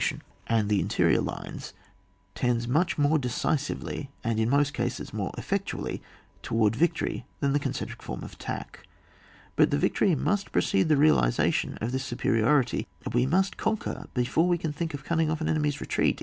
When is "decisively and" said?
3.19-4.39